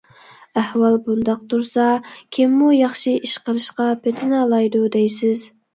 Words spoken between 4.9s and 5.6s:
دەيسىز.